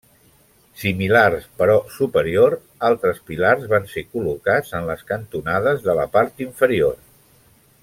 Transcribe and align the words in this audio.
Similars, 0.83 1.43
però 1.61 1.75
superior, 1.97 2.55
altres 2.89 3.21
pilars 3.27 3.69
van 3.75 3.85
ser 3.93 4.05
col·locats 4.15 4.73
en 4.81 4.89
les 4.89 5.05
cantonades 5.13 5.87
de 5.91 5.97
la 6.01 6.09
part 6.17 6.43
inferior. 6.49 6.99